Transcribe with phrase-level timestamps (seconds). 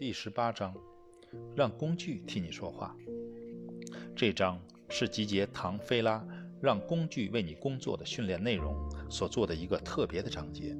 [0.00, 0.74] 第十八章，
[1.54, 2.96] 让工具替你说话。
[4.16, 6.26] 这章是集结唐菲拉
[6.58, 8.74] 让工具为你工作的训练内容
[9.10, 10.74] 所做的一个特别的章节。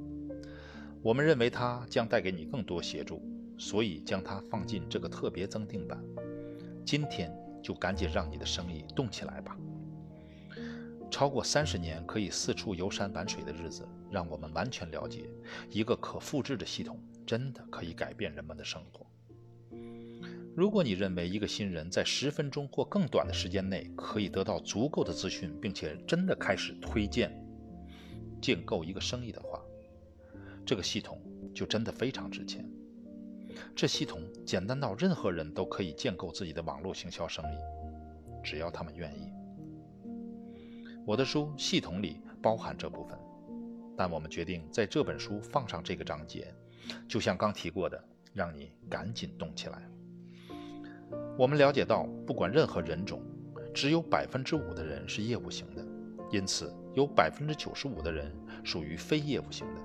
[1.03, 3.21] 我们认为它将带给你更多协助，
[3.59, 6.03] 所以将它放进这个特别增订版。
[6.83, 7.31] 今天
[7.61, 9.55] 就赶紧让你的生意动起来吧！
[11.11, 15.29] 超过三十年可以四处游山玩水的日子，让我们完全了解，
[15.69, 19.05] 一个可复制的系统真的可以改变人们的生活。
[20.55, 27.31] 如果你认为一个新人在十分钟或更短的时间内可以得到足够的资讯，并且真的开始推荐、
[28.41, 29.61] 建构一个生意的话，
[30.65, 31.21] 这个系统
[31.53, 32.65] 就真的非常值钱。
[33.75, 37.57] 这系统简单到任何人都可以建构自己的网络行销生意，
[38.43, 39.29] 只要他们愿意。
[41.05, 43.17] 我的书系统里包含这部分，
[43.97, 46.53] 但我们决定在这本书放上这个章节，
[47.07, 48.01] 就像刚提过的，
[48.33, 49.81] 让你赶紧动起来。
[51.37, 53.21] 我们了解到，不管任何人种，
[53.73, 55.85] 只有百分之五的人是业务型的，
[56.31, 58.31] 因此有百分之九十五的人
[58.63, 59.81] 属于非业务型的。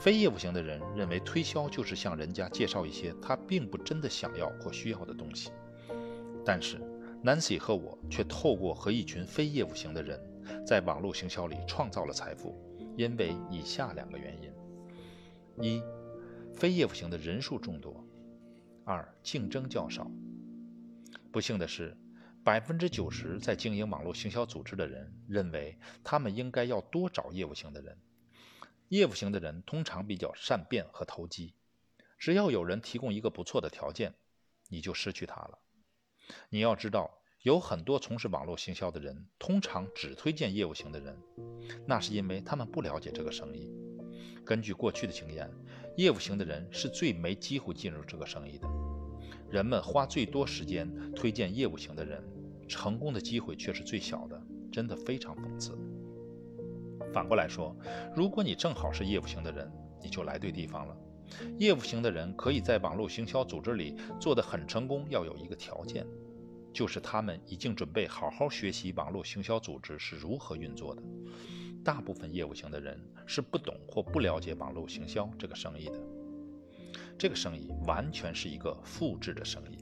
[0.00, 5.50] 非业务型的人认为推销就是向人家介绍一些他并不真的想要或需要的东西。
[6.44, 6.80] 但是
[7.24, 10.20] ，Nancy 和我却透过和一群非业务型的人
[10.66, 12.56] 在网络行销里创造了财富，
[12.96, 14.52] 因为以下两个原因：
[15.62, 15.82] 一，
[16.54, 17.92] 非业务型的人数众多；
[18.84, 20.10] 二，竞争较少。
[21.30, 21.96] 不幸的是，
[22.42, 27.98] 百分之九十在经营网络行销组织的人认为，他们应该要多找业务型的人。
[28.88, 31.54] 业务型的人通常比较善变和投机，
[32.18, 34.14] 只要有人提供一个不错的条件，
[34.68, 35.58] 你就失去他了。
[36.48, 41.16] 你要知道，有很多从事网络行销的人通常只推荐业务型的人，
[41.86, 43.72] 那是因为他们不了解这个生意。
[44.44, 45.50] 根据过去的经验，
[45.96, 48.68] 业务型的人是最没机会进入这个生意的。
[49.48, 52.22] 人们花最多时间推荐业务型的人，
[52.68, 54.38] 成功的机会却是最小的，
[54.70, 55.72] 真的非常讽刺。
[57.14, 57.74] 反过来说，
[58.14, 59.72] 如果你正好是业务型的人，
[60.02, 60.94] 你就来对地方了。
[61.58, 66.06] 业务型的人可以在网络行销组织里做得很成功，要有一个条件，
[66.72, 71.02] 就是他们已经准备好好学习网络行销组织是如何运作的。
[71.84, 76.00] 大部分业务型的人是不懂或不了解网络行销这个生意的。
[77.16, 79.78] 这个生意完全是一个复制的生意。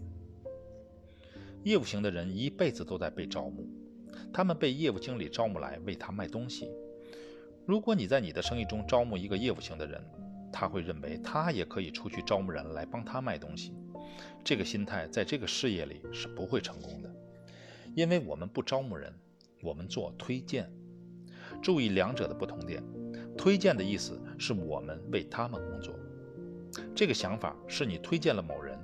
[1.65, 3.67] 业务型的人一辈子都在被招募，
[4.33, 6.71] 他们被业务经理招募来为他卖东西。
[7.67, 10.01] 如果你在你的生意中招募一个业务型的人，
[10.53, 13.75] 他会认为他也可以出去招募人来帮他卖东西。
[14.45, 17.11] 这个心态在这个事业里是不会成功的，
[17.95, 19.13] 因为我们不招募人，
[19.63, 20.71] 我们做推荐。
[21.63, 22.83] 注意两者的不同点：
[23.37, 25.95] 推荐的意思是我们为他们工作。
[26.95, 28.79] 这个想法是你推荐了某人，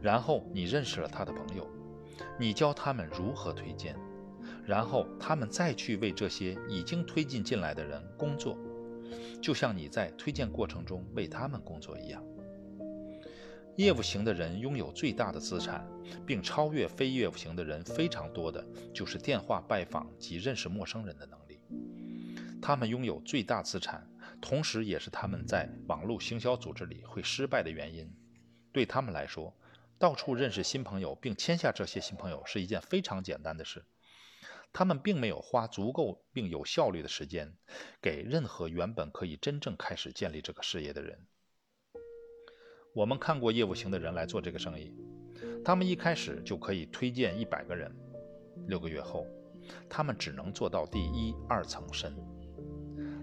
[0.00, 1.68] 然后你认识了他的朋友，
[2.38, 3.96] 你教他们如何推荐，
[4.64, 8.56] 然后他们再去为这些已经推进进来的人工作，
[9.42, 12.24] 就像你在推荐过程中为他们工作一样。
[13.76, 15.86] 业务型的人拥有最大的资产，
[16.26, 21.60] 并超越非业务型的人非常多的就是电话拜访及认识陌生人的能力。
[22.60, 24.08] 他们拥有最大资产。
[24.40, 28.12] 同时，也是他们在网络行销组织里会失败的原因。
[28.72, 29.56] 对他们来说，
[30.00, 33.84] 到处认识新朋友并签下这些新朋友是一件非常简单的事。
[34.72, 37.54] 他们并没有花足够并有效率的时间
[38.00, 41.28] 给任何原本可以真正开始建立这个事业的人。
[42.94, 44.94] 我们看过业务型的人来做这个生意，
[45.64, 47.90] 他们一开始就可以推荐一百个人。
[48.66, 49.26] 六个月后，
[49.88, 52.14] 他们只能做到第一二层深。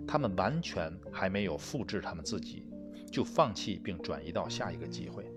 [0.08, 2.68] 他们完全还没有复制他们自己，
[3.12, 5.32] 就放弃并转移到下一个机会。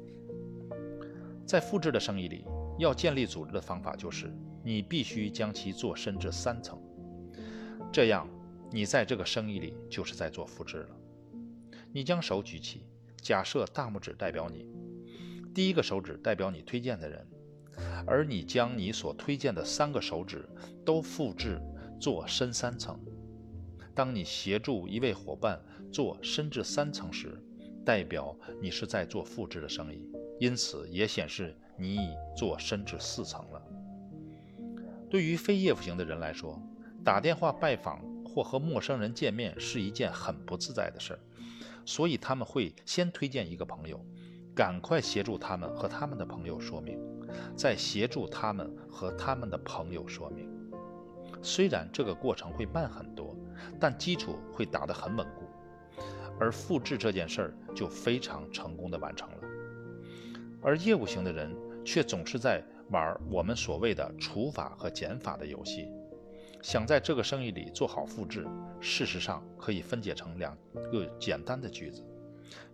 [1.45, 2.47] 在复制的生意里，
[2.79, 4.33] 要建立组织的方法就是，
[4.65, 6.81] 你必须将其做深至三层，
[7.93, 8.27] 这样
[8.71, 10.97] 你在这个生意里就是在做复制了。
[11.93, 12.87] 你将手举起，
[13.23, 14.67] 假设大拇指代表你，
[15.55, 17.25] 第一个手指代表你推荐的人，
[18.05, 20.45] 而你将你所推荐的三个手指
[20.85, 21.63] 都复制
[22.01, 22.99] 做深三层。
[23.95, 25.61] 当你协助一位伙伴
[25.93, 27.41] 做深至三层时，
[27.85, 30.11] 代表你是在做复制的生意，
[30.41, 33.63] 因此也显示你已做深至四层了。
[35.09, 36.61] 对于非业务型的人来说，
[37.05, 41.21] 打电话拜访或和陌生人见面是一件很不自在的事儿，
[41.85, 44.05] 所以他们会先推荐一个朋友，
[44.55, 46.99] 赶快协助他们和他们的朋友说明，
[47.57, 50.49] 再协助他们和他们的朋友说明。
[51.43, 53.37] 虽然这个过程会慢很多。
[53.79, 55.45] 但基础会打得很稳固，
[56.41, 59.37] 而复制这件事儿就非常成功的完成了。
[60.61, 61.55] 而业务型的人
[61.85, 65.87] 却总是在玩我们所谓的除法和减法的游戏，
[66.63, 68.47] 想在这个生意里做好复制。
[68.81, 70.57] 事实上，可以分解成两
[70.91, 72.05] 个简单的句子：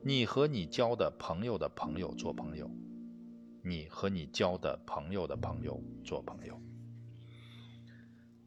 [0.03, 2.71] 你和你交的朋友的朋友做朋友，
[3.63, 6.61] 你和你交的朋友的朋友做朋友。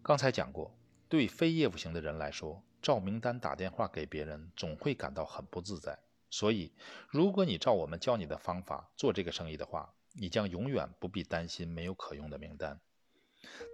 [0.04, 0.76] 刚才讲过，
[1.10, 5.98] 对非业务型的人来说，照名单打电话给别人，总会感到很不自在。
[6.30, 6.72] 所以，
[7.10, 12.80] 如果你照我们教你的方法做这个生意的话，你将永远不必担心没有可用的名单。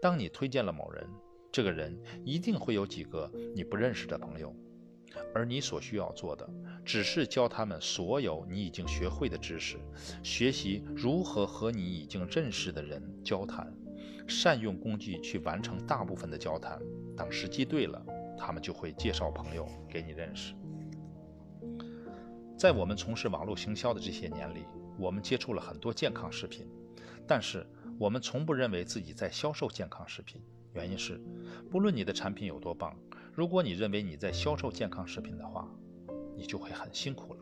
[0.02, 1.10] 当你推荐了某人，
[1.52, 4.56] 这个人一定会有几个你不认识的朋友，
[5.34, 6.48] 而你所需要做的，
[6.86, 9.78] 只是教他们所有你已经学会的知识，
[10.22, 13.74] 学习如何和你已经认识的人交谈。
[14.28, 16.78] 善用工具去完成大部分的交谈，
[17.16, 18.06] 等时机对了，
[18.38, 20.54] 他们就会介绍朋友给你认识。
[22.58, 24.66] 在我们从事网络行销的这些年里，
[25.00, 26.68] 我们接触了很多健康食品，
[27.26, 27.66] 但是
[27.98, 30.42] 我们从不认为自己在销售健康食品。
[30.78, 31.20] 原因是，
[31.72, 32.96] 不论你的产品有多棒，
[33.34, 35.68] 如果你认为你在销售健康食品的话，
[36.36, 37.40] 你就会很辛苦了。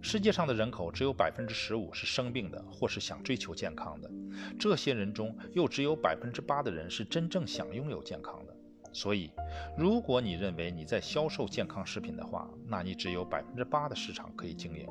[0.00, 4.08] 世界上的人口只有百分之十五是生病的，或是想追求健康的。
[4.56, 8.56] 这些人中，又只有百分之八的人是真正想拥有健康的。
[8.92, 9.32] 所以，
[9.76, 14.86] 如果你认为你在销售健康食品的话，那你只有百分之八的市场可以经营。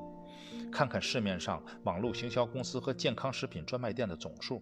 [0.70, 4.62] 看看市面上网络行销公司和健康食品专卖店的总数，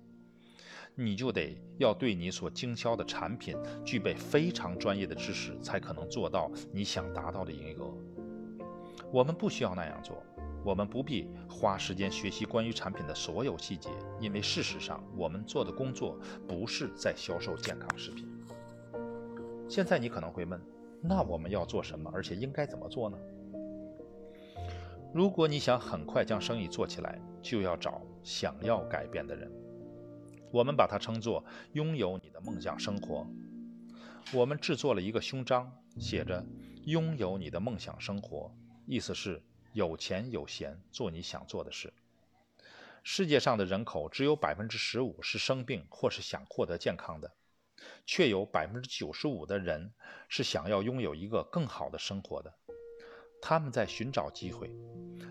[0.95, 7.93] 你就得要对你所经销的产品具备非常专业的知识，才可能做到你想达到的营业额。
[9.11, 10.23] 我们不需要那样做。
[10.65, 13.89] 我们不必花时间学习关于产品的所有细节，
[14.21, 16.17] 因为事实上，我们做的工作
[16.47, 18.25] 不是在销售健康食品。
[19.67, 20.61] 现在你可能会问：
[21.01, 22.09] 那我们要做什么？
[22.13, 23.17] 而且应该怎么做呢？
[25.13, 29.51] 如果你想很快将生意做起来，就要找想要改变的人。
[30.53, 33.25] 我们把它称作“拥有你的梦想生活”。
[34.31, 36.45] 我们制作了一个胸章，写着
[36.85, 38.55] “拥有你的梦想生活”，
[38.85, 39.41] 意思是。
[39.73, 41.91] 有钱有闲，做你想做的事。
[43.01, 47.31] 世界上的人口只有百分之十五是生病或是想获得健康的，
[48.05, 49.91] 却有百分之九十五的人
[50.29, 52.53] 是想要拥有一个更好的生活的。
[53.41, 54.69] 他们在寻找机会。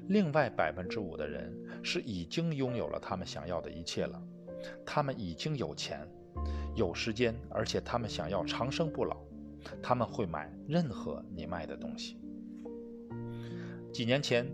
[0.09, 4.21] 另外百分之五的人是已经拥有了他们想要的一切了。
[4.85, 6.07] 他们已经有钱、
[6.75, 9.17] 有时间，而且他们想要长生不老。
[9.81, 12.19] 他们会买任何你卖的东西。
[13.93, 14.45] 几年前，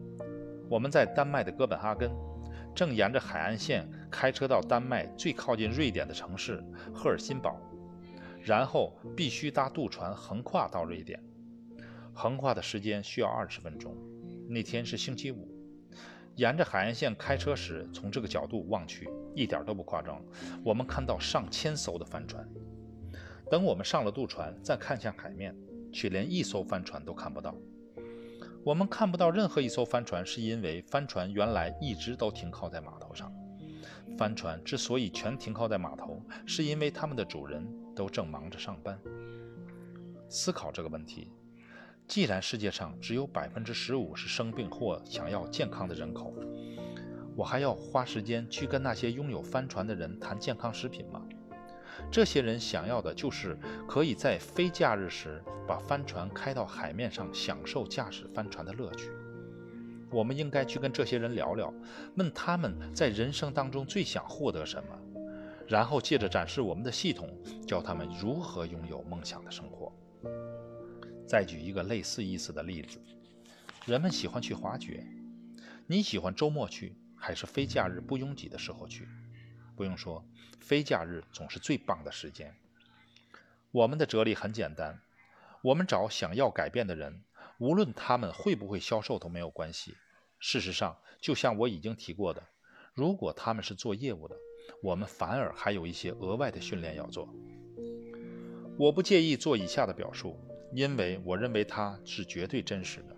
[0.68, 2.10] 我们在丹麦的哥本哈根，
[2.74, 6.62] 正沿着海岸线开车到丹麦最靠近瑞典的城市
[6.92, 7.58] 赫尔辛堡，
[8.42, 11.22] 然后必须搭渡船横跨到瑞典。
[12.12, 13.96] 横跨的时间需要二十分钟。
[14.46, 15.48] 那天是星期五，
[16.38, 20.22] 沿着海岸线开车时，从这个角度望去，一点都不夸张，
[20.64, 22.48] 我们看到上千艘的帆船。
[23.50, 25.52] 等我们上了渡船，再看向海面，
[25.92, 27.56] 却连一艘帆船都看不到。
[28.62, 33.34] 我们看不到任何一艘帆船，是因为帆船原来一直都停靠在码头上。
[34.16, 38.96] 帆船之所以全停靠在码头，是因为他们的主人都正忙着上班。
[40.28, 41.32] 思考这个问题：
[42.08, 46.32] 既然世界上只有百分之十五是生病或想要健康的人口，
[47.36, 51.22] 我还要花时间去跟那些拥有帆船的人谈健康食品吗？
[52.10, 59.10] 这些人想要的就是可以在非假日时把帆船开到海面上，享受驾驶帆船的乐趣。
[60.10, 61.70] 我们应该去跟这些人聊聊，
[62.16, 64.98] 问他们在人生当中最想获得什么，
[65.66, 67.28] 然后借着展示我们的系统，
[67.66, 69.67] 教他们如何拥有梦想的生活。
[71.28, 72.98] 再举一个类似意思的例子：
[73.84, 75.06] 人们喜欢去滑雪，
[75.86, 79.06] 你喜欢周末去，还是非假日不拥挤的时候去？
[79.76, 80.26] 不用说，
[80.58, 82.56] 非假日总是最棒的时间。
[83.70, 85.02] 我们的哲理很简单，
[85.62, 87.22] 我们找想要改变的人，
[87.58, 89.94] 无论他们会不会销售都没有关系。
[90.38, 92.42] 事实上，就像我已经提过的，
[92.94, 94.34] 如果他们是做业务的，
[94.82, 97.28] 我们反而还有一些额外的训练要做。
[98.78, 100.38] 我不介意做以下的表述，
[100.72, 103.16] 因为我认为它是绝对真实的。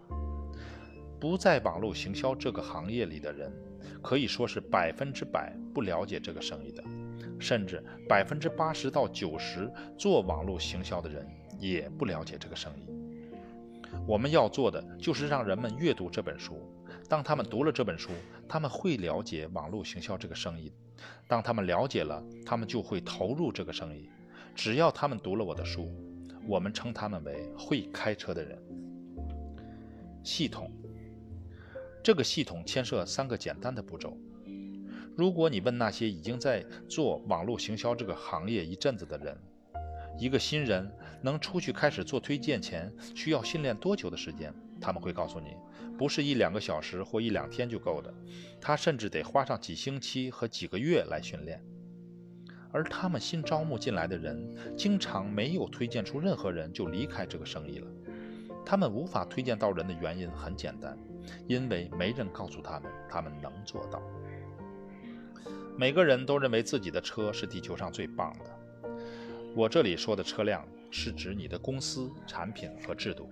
[1.21, 3.53] 不在网络行销这个行业里的人。
[4.03, 6.83] 可以说是百分之百不了解这个生意的，
[7.39, 11.27] 甚至百分之八十到九十做网络行销的人
[11.59, 12.89] 也不了解这个生意。
[14.07, 16.67] 我们要做的就是让人们阅读这本书。
[17.11, 18.11] 当他们读了这本书，
[18.49, 20.73] 他们会了解网络行销这个生意。
[21.29, 24.09] 当他们了解了，他们就会投入这个生意。
[24.55, 25.93] 只要他们读了我的书，
[26.47, 28.59] 我们称他们为会开车的人。
[30.23, 30.71] 系统。
[32.03, 34.17] 这个系统牵涉三个简单的步骤。
[35.17, 39.37] 如果你问那些已经在做网络行销这个行业一阵子的人，
[40.19, 44.51] 一个新人能出去开始做推荐前需要训练多久的时间？
[44.81, 45.55] 他们会告诉你，
[45.99, 48.15] 不是一两个小时或一两天就够的，
[48.59, 51.63] 他甚至得花上几星期和几个月来训练。
[52.73, 57.87] 而他们新招募进来的人，经常没有推荐出任何人就离开这个生意了。
[58.65, 60.97] 他们无法推荐到人的原因很简单，
[61.47, 64.01] 因为没人告诉他们他们能做到。
[65.77, 68.91] 每个人都认为自己的车是地球上最棒的。
[69.57, 73.29] 我这里说的车辆是指你的公司、产品和制度。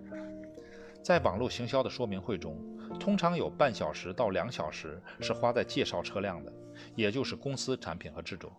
[1.02, 2.58] 在网络行销的说明会中，
[2.98, 6.52] 通常有半小时到两小时是花在介绍车辆的，
[6.96, 8.50] 也就是公司、产品和制度。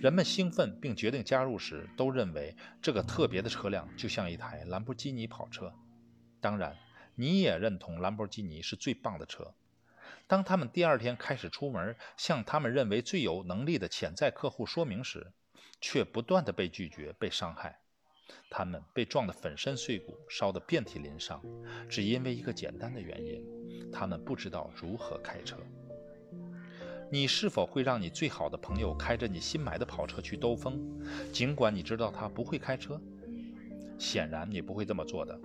[0.00, 5.72] 人们兴奋并决定加入时，都认为这个特别的车辆就像一台兰博基尼跑车。
[6.40, 6.76] 当然，
[7.14, 9.54] 你也认同兰博基尼是最棒的车。
[10.26, 15.32] 当他们第二天开始出门，向他们认为最有能力的潜在客户说明时，
[15.80, 17.78] 却不断地被拒绝、被伤害。
[18.50, 21.42] 他们被撞得粉身碎骨，烧得遍体鳞伤，
[21.88, 25.56] 只因为一个简单的原因：他们不知道如何开车。
[27.12, 30.80] 你是否会让你最好的朋友开着你新买的跑车去兜风，
[31.30, 32.98] 尽管你知道他不会开车？
[33.98, 35.38] 显然你不会这么做的。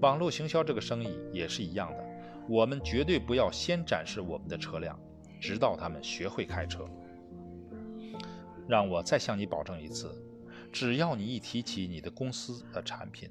[0.00, 2.04] 网络行销这个生意也是一样的，
[2.48, 4.96] 我们绝对不要先展示我们的车辆，
[5.40, 6.88] 直到他们学会开车。
[8.68, 10.14] 让我再向你保证一次，
[10.70, 13.28] 只要你一提起你的公司的产品，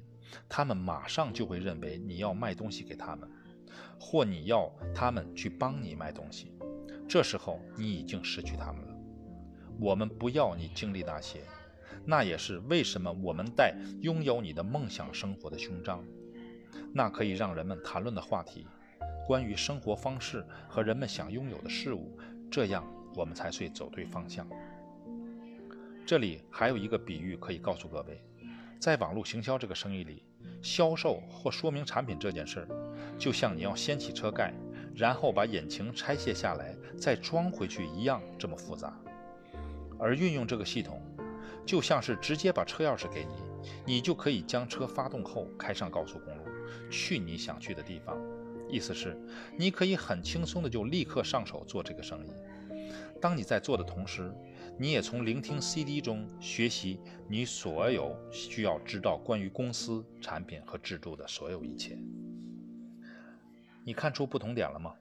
[0.50, 3.26] 他们马上就会认为你要卖东西给他们，
[3.98, 6.52] 或你要他们去帮你卖东西。
[7.10, 8.94] 这时候你已经失去他们了。
[9.80, 11.40] 我们不要你经历那些，
[12.06, 16.04] 那也是为什么我们带拥有你的梦想生活的胸章，
[16.94, 18.64] 那可以让人们谈论的话题，
[19.26, 22.16] 关于生活方式和人们想拥有的事物，
[22.48, 22.86] 这样
[23.16, 24.48] 我们才会走对方向。
[26.06, 28.22] 这里还有一个比喻可以告诉各位，
[28.78, 30.22] 在网络行销这个生意里，
[30.62, 32.68] 销售或说明产品这件事儿，
[33.18, 34.54] 就像你要掀起车盖。
[35.00, 38.94] 然后把引擎拆卸下来，再装回去一样这么复杂。
[39.98, 41.00] 而运用这个系统，
[41.64, 43.32] 就像是直接把车钥匙给你，
[43.86, 46.44] 你就可以将车发动后开上高速公路，
[46.90, 48.14] 去你想去的地方。
[48.68, 49.18] 意思是，
[49.56, 52.30] 你可以很轻松的就立刻上手做这个生意。
[53.22, 54.30] 当你在做的同时，
[54.78, 61.98] 你也从聆听 CD 中学习你所有需要知道关于公司、产品和制度的所有一切。
[63.84, 64.94] 你看出不同点了吗？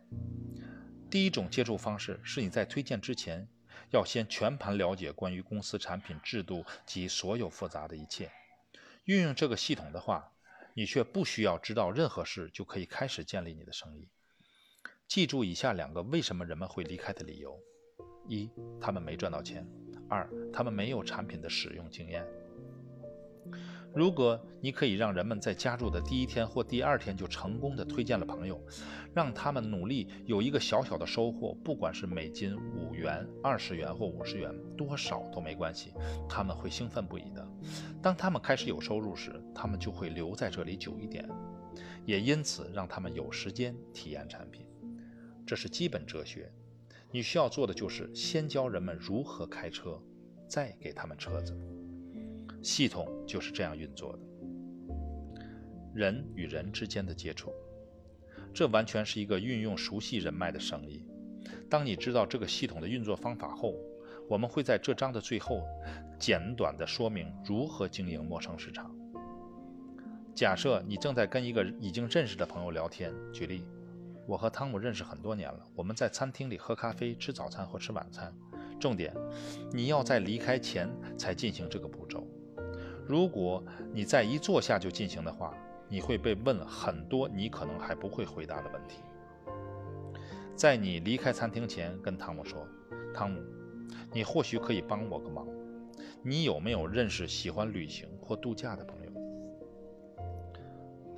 [1.09, 3.47] 第一种接触方式是你在推荐之前，
[3.91, 8.31] 要先全盘了解关于公司产品制度及所有复杂的一切。
[9.05, 10.31] 运用这个系统的话，
[10.75, 14.07] 你却不需要知道任何事就可以开始建立你的生意。
[15.07, 17.59] 记住以下两个为什么人们会离开的理由：
[18.27, 19.63] 一，他们没赚到钱；
[20.07, 22.23] 二，他们没有产品的使用经验。
[23.95, 28.61] 如果你可以让人们在加入的第一天或第二天就成功的推荐了朋友，
[29.13, 35.91] 让他们努力有一个小小的收获，不管是美金五元、二十元或五十元，多少都没关系，
[36.29, 37.47] 他们会兴奋不已的。
[38.01, 41.27] 当他们开始有收入时，他们就会留在这里久一点，
[42.05, 44.65] 也因此让他们有时间体验产品。
[45.47, 46.51] 这是基本哲学。
[47.11, 49.99] 你需要做的就是先教人们如何开车，
[50.47, 51.57] 再给他们车子。
[52.61, 54.19] 系统就是这样运作的。
[55.93, 57.51] 人与人之间的接触，
[58.53, 61.05] 这完全是一个运用熟悉人脉的生意。
[61.69, 63.75] 当你知道这个系统的运作方法后，
[64.29, 65.63] 我们会在这章的最后
[66.19, 68.95] 简短的说明如何经营陌生市场。
[70.35, 73.65] 假设你正在跟一个已经认识的朋友聊天，举例，
[74.27, 78.33] 我和汤姆认识很多年了，我们在餐厅里喝咖啡、吃早餐或吃晚餐。
[78.79, 79.13] 重点，
[79.73, 82.25] 你要在离开前才进行这个步骤。
[83.09, 85.51] 如果你在一坐下就进行的话，
[85.87, 88.99] 你会被问很多你可能还不会回答的问题。
[90.55, 92.67] 在你离开餐厅前，跟汤姆说
[93.11, 93.41] ：“汤姆，
[94.13, 95.47] 你或许可以帮我个忙。
[96.21, 99.11] 你有没有认识喜欢旅行或度假的朋友？”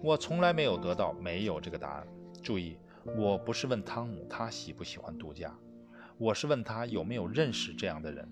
[0.02, 2.08] 我从来没有得到“没有”这个答案。
[2.42, 2.78] 注意，
[3.18, 5.54] 我不是问汤姆他喜不喜欢度假，
[6.18, 8.26] 我是问他有没有认识这样的人。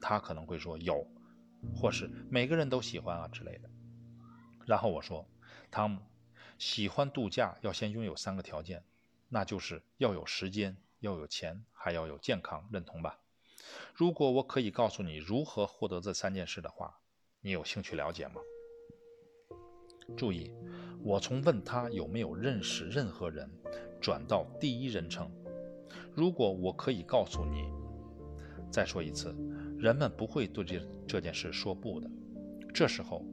[0.00, 1.06] 他可能会说有。
[1.72, 3.70] 或是每个人都喜欢啊之类的。
[4.66, 5.26] 然后我说
[5.70, 6.00] ：“汤姆，
[6.58, 8.82] 喜欢度假要先拥有三个条件，
[9.28, 13.18] 那就是要有时间，要有钱，还要有健康，认同吧？
[13.94, 16.98] 如果我可以告诉你如何获得这三件事的话，
[17.40, 18.40] 你有兴趣了解吗？”
[20.16, 20.52] 注意，
[21.02, 23.50] 我从问他有没有认识任何人，
[24.02, 25.30] 转到第一人称。
[26.14, 27.64] 如果我可以告诉你，
[28.70, 29.34] 再说一次，
[29.78, 32.10] 人们不会对这这件事说不的。
[32.72, 33.24] 这时候，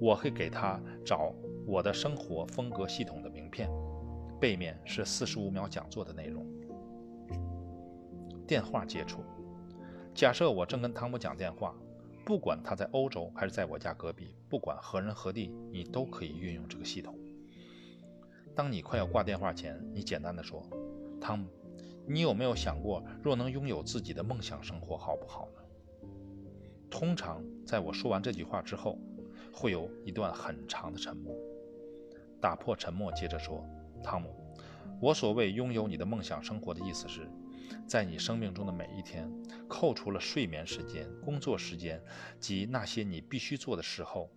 [0.00, 1.34] 我会给他找
[1.66, 3.68] 我的生活风格系统的名片，
[4.40, 6.46] 背面是四十五秒讲座的内容。
[8.46, 9.22] 电话接触，
[10.14, 11.74] 假设我正跟汤姆讲电话，
[12.24, 17.14] 不管他在欧洲还是在我家隔壁，不管何人何地，你都可以运用这个系统。
[18.54, 20.62] 当你快要挂电话前，你简单的说
[21.20, 21.48] ：“汤姆。”
[22.10, 25.62] 你有没有想过，若能拥有自己的梦想生活，好不好呢？
[26.90, 28.98] 通常在我说完这句话之后，
[29.52, 31.34] 会有一段很长的沉默。
[32.40, 33.64] 打破沉默，接着说
[34.02, 34.34] ：“汤姆，
[35.00, 37.28] 我所谓拥有你的梦想生活的意思是，
[37.86, 39.30] 在你生命中的每一天，
[39.66, 42.00] 扣除了睡眠时间、工作时间
[42.38, 44.30] 及那些你必须做的时候，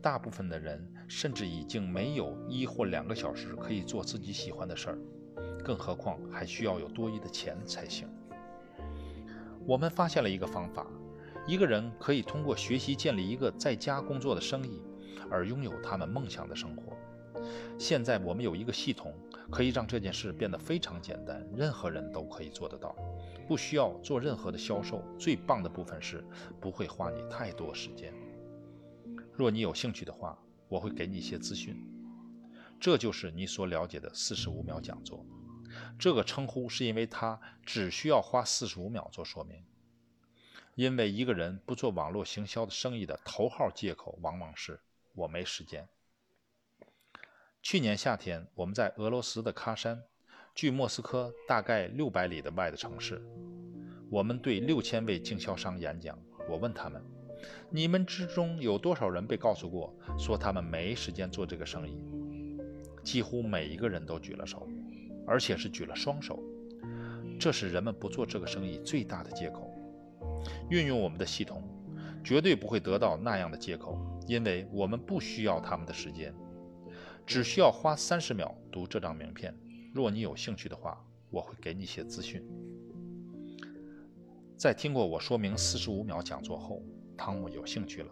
[0.00, 4.98] 大部分的人甚至已经没有一或两个小时可以做自己喜欢的事儿。”
[5.62, 8.08] 更何况还需要有多余的钱才行。
[9.64, 10.84] 我们发现了一个方法：
[11.46, 14.80] 一个人可以通过学习建立一个在家工作的生意，
[15.30, 16.96] 而拥有他们梦想的生活。
[17.78, 19.12] 现在我们有一个系统，
[19.50, 22.94] 可以让这件事变得非常简单，任何人都可以做得到，
[23.48, 25.02] 不需要做任何的销售。
[25.18, 26.24] 最棒的部分是
[26.60, 28.14] 不会花你太多时间。
[29.32, 31.76] 若你有兴趣的话，我会给你一些资讯。
[32.78, 35.26] 这就是你所了解的四十五秒讲座。
[35.98, 39.64] 这个称呼是因为它只需要花四十五秒做说明。
[40.74, 44.80] 因为一个人不做网络行销的生意的头号借口，往往是
[45.14, 45.86] 我没时间。
[47.62, 50.02] 去年夏天，我们在俄罗斯的喀山，
[50.54, 53.22] 距莫斯科大概六百里的外的城市，
[54.10, 56.18] 我们对六千位经销商演讲。
[56.48, 57.02] 我问他们
[57.70, 62.00] ：“你们之中有多少人被告诉过，说他们没时间做这个生意？”
[63.04, 64.68] 几乎每一个人都举了手。
[65.24, 66.36] 而且是举了双手，
[67.38, 69.71] 这是人们不做这个生意最大的借口。
[70.70, 71.62] 运用我们的系统，
[72.24, 76.34] 绝对不会得到那样的借口，因为我们不需要他们的时间，
[77.26, 79.54] 只需要花三十秒读这张名片。
[79.92, 82.42] 若你有兴趣的话，我会给你一些资讯。
[84.56, 86.82] 在听过我说明四十五秒讲座后，
[87.16, 88.10] 汤姆有兴趣了。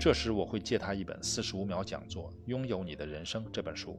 [0.00, 3.96] 这时我会借他一本《四十五秒讲座：拥有你的人生》这本书。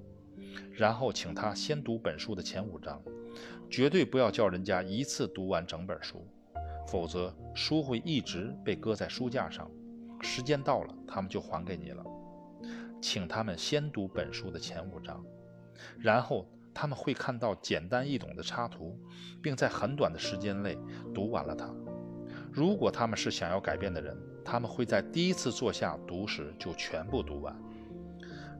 [0.72, 3.02] 然后请他先读本书的前五章，
[3.70, 6.28] 绝对不要叫人家一次读完整本书，
[6.88, 9.70] 否则书会一直被搁在书架上，
[10.22, 12.04] 时间到了他们就还给你了。
[13.02, 15.24] 请他们先读本书的前五章，
[16.00, 18.98] 然后他们会看到简单易懂的插图，
[19.42, 20.78] 并在很短的时间内
[21.14, 21.70] 读完了它。
[22.52, 27.56] 如果他们是想要改变的人，他们会在第一次坐下读时就全部读完。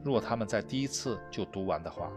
[0.04, 2.12] 若他们在第一次就读完的话，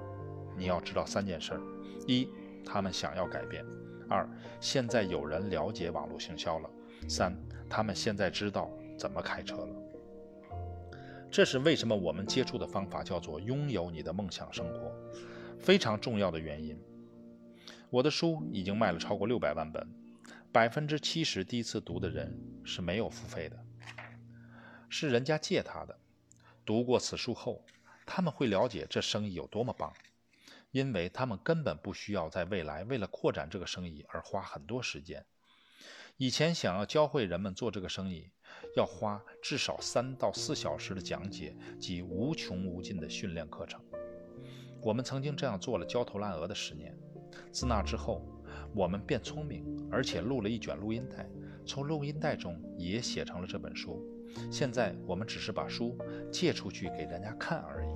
[0.58, 1.60] 你要知道三件事：
[2.06, 2.28] 一，
[2.66, 3.66] 他们想要改变；
[4.10, 4.28] 二，
[4.60, 6.70] 现在有人了解网络行销了；
[7.08, 7.34] 三，
[7.70, 9.76] 他们现在知道怎么开车了。
[11.32, 14.92] 这是为什么我们接触的方法叫做拥有你的梦想生活，
[15.60, 16.78] 非常重要的原因。
[17.90, 19.88] 我的书已经卖了超过六百万本，
[20.52, 23.58] 百分之七十第一次读的人是没有付费的，
[24.90, 25.98] 是人家借他的。
[26.66, 27.64] 读过此书后。
[28.12, 29.94] 他们会了解这生意有多么棒，
[30.72, 35.26] 因为他们根本不需要在未来为了扩展这个生意而花很多时间。
[36.18, 38.30] 以前想要教会人们做这个生意，
[38.76, 43.82] 要花至少三到四小时的讲解及无穷无尽的训练课程。
[44.82, 46.98] 我们曾经这样做了焦头烂额的十年。
[47.52, 48.22] 自那之后，
[48.76, 51.30] 我们变聪明，而且录了一卷录音带，
[51.66, 54.06] 从录音带中也写成了这本书。
[54.52, 55.98] 现在我们只是把书
[56.32, 57.90] 借出去给人家看而已。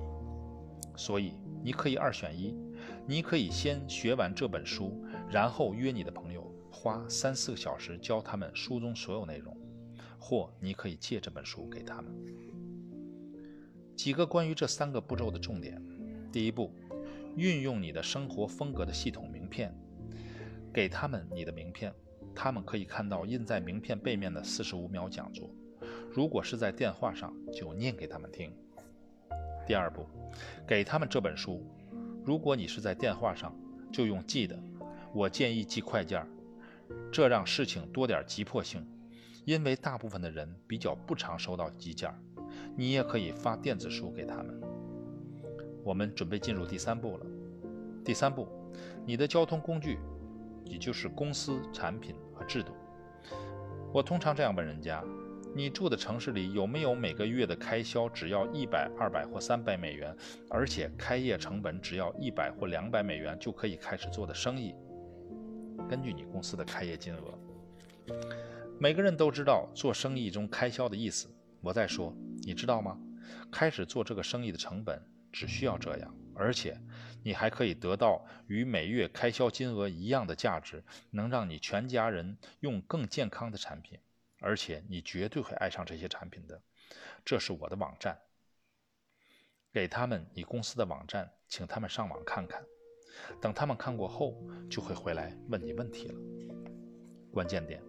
[0.96, 2.56] 所以你可以二选一，
[3.06, 9.56] 你可以先学完这本书，然后约你的朋友花三四个小时教他们书中所有内容，
[10.18, 12.12] 或你可以借这本书给他们。
[13.94, 15.80] 几个关于这三个步骤的重点：
[16.32, 16.72] 第一步，
[17.36, 19.72] 运用你的生活风格的系统名片，
[20.72, 21.94] 给他们你的名片，
[22.34, 25.48] 他们可以看到印在名片背面的四十五秒讲座。
[26.10, 28.52] 如果是在电话上，就念给他们听。
[29.66, 30.06] 第二步，
[30.66, 31.64] 给他们这本书。
[32.24, 33.54] 如果你是在电话上，
[33.92, 34.58] 就用寄的。
[35.12, 36.26] 我建议寄快件，
[37.12, 38.84] 这让事情多点急迫性，
[39.44, 42.12] 因为大部分的人比较不常收到急件。
[42.76, 44.60] 你也可以发电子书给他们。
[45.84, 47.26] 我们准备进入第三步了。
[48.04, 48.48] 第三步，
[49.06, 49.98] 你的交通工具，
[50.64, 52.72] 也就是公司、产品和制度。
[53.92, 55.04] 我通常这样问人家：
[55.56, 60.12] 你住的城市里有没有每个月的开销只要一百、二百或三百美元，
[60.50, 64.74] 而且开业成本只要一百或两百美元就可以开始做的生意？
[65.88, 67.38] 根据你公司的开业金额，
[68.80, 71.28] 每个人都知道做生意中开销的意思。
[71.60, 72.12] 我在说，
[72.42, 72.98] 你知道吗？
[73.52, 76.76] 开始做这个生意的成本只需要这样，而且
[77.22, 84.00] 你还可以得到与每月开销金额一样的价值，能让你全家人用更健康的产品。
[84.44, 86.60] 而且你绝对会爱上这些产品的。
[87.24, 88.18] 这是我的网站，
[89.72, 92.62] 给他们你公司的网站，请他们上网看看。
[93.40, 94.36] 等他们看过后，
[94.68, 96.14] 就会回来问你问题了。
[97.32, 97.82] 关键点，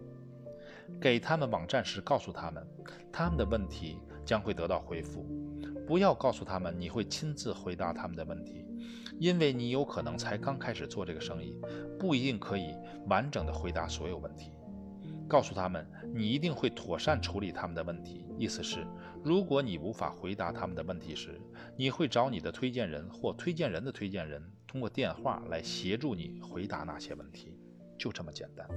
[0.98, 2.66] 给他们网站时告诉他们，
[3.12, 5.26] 他们的问题将会得到回复。
[5.86, 8.64] 不要告诉他们你会亲自回答他们的问题，
[9.20, 11.60] 因为你有可能才刚开始做这个生意，
[11.98, 12.74] 不一定可以
[13.08, 14.52] 完整的回答所有问题。
[15.28, 15.84] 告诉他们，
[16.14, 18.24] 你一定会妥善处理他们的问题。
[18.38, 18.86] 意思是，
[19.24, 21.40] 如果你无法回答他们的问题时，
[21.76, 27.58] 你会找你的推荐人或推荐人的推荐人，通过电话来协助你回答那些问题。
[27.98, 28.68] 就这么简单。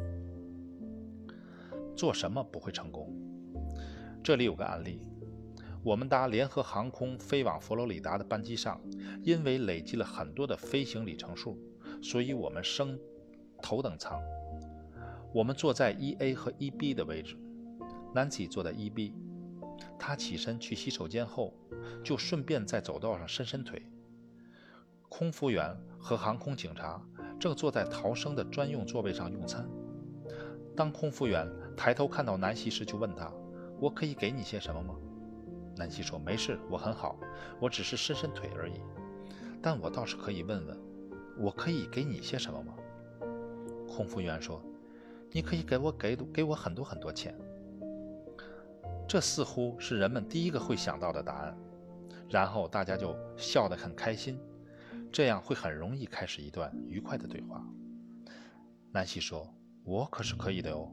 [1.95, 3.13] 做什么不会成功？
[4.23, 5.01] 这里有个案例：
[5.83, 8.81] 我们搭联合航空飞往佛罗里达的班机上，
[9.21, 11.59] 因为累积了很多的飞行里程数，
[12.01, 12.97] 所以我们升
[13.62, 14.19] 头等舱。
[15.31, 17.37] 我们坐在一 A 和一 B 的位置
[18.15, 19.13] ，Nancy 坐在一 B。
[19.97, 21.53] 她起身去洗手间后，
[22.03, 23.81] 就顺便在走道上伸伸腿。
[25.07, 27.01] 空服员和航空警察
[27.39, 29.69] 正坐在逃生的专用座位上用餐。
[30.75, 33.31] 当空服员抬头看到南希时，就问他
[33.79, 34.95] ：“我可以给你些什么吗？”
[35.77, 37.17] 南希说：“没事，我很好，
[37.59, 38.81] 我只是伸伸腿而已。
[39.61, 40.77] 但我倒是可以问问，
[41.37, 42.73] 我可以给你些什么吗？”
[43.87, 44.59] 空服员说。
[45.31, 47.35] 你可以给我给给我很多很多钱，
[49.07, 51.57] 这似乎是人们第一个会想到的答案，
[52.29, 54.39] 然后大家就笑得很开心，
[55.11, 57.63] 这样会很容易开始一段愉快的对话。
[58.91, 59.53] 南希说
[59.85, 60.91] ：“我可是可以的哦。”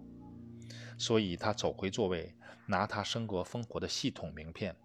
[0.98, 2.34] 所以他走回座位，
[2.66, 4.76] 拿他生活烽火的系统名片，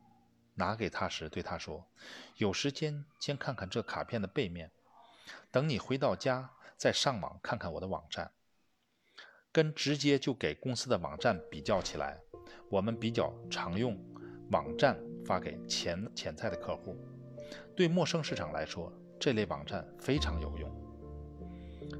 [0.55, 1.85] 拿给他时对他说
[2.37, 4.71] ：“有时间先看看这卡片的背面，
[5.51, 8.31] 等你回到家再上网看看我的网站。”
[9.51, 12.17] 跟直接就给公司的网站比较起来，
[12.69, 13.97] 我们比较常用
[14.51, 16.95] 网站发给潜潜在的客户。
[17.75, 20.69] 对陌生市场来说，这类网站非常有用。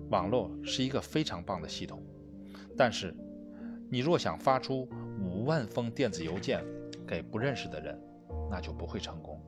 [0.09, 2.01] 网络是一个非常棒的系统，
[2.77, 3.13] 但是
[3.89, 4.87] 你若想发出
[5.19, 6.63] 五万封电子邮件
[7.05, 7.99] 给不认识的人，
[8.49, 9.41] 那就不会成功。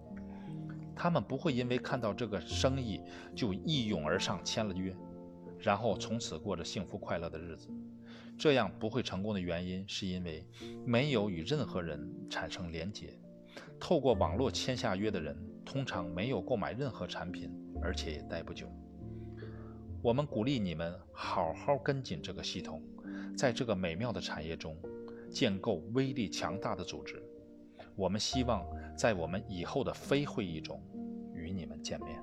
[0.96, 3.02] 他们不会因为看到这个生意
[3.34, 4.94] 就一涌而上签了约。
[5.64, 7.70] 然后从此过着幸福快乐的日子，
[8.38, 10.46] 这样不会成功的原因是因为
[10.86, 13.18] 没有与任何人产生连结。
[13.80, 17.50] 透过网络签下约的人，通常没有购买任何产品，
[17.82, 18.68] 而且也待不久。
[20.02, 22.84] 我们鼓励你们好好跟紧这个系统，
[23.38, 24.78] 在这个美妙的产业中
[25.32, 27.24] 建构威力强大的组织。
[27.96, 28.66] 我们希望
[28.98, 30.82] 在我们以后的非会议中
[31.34, 32.23] 与你们见面。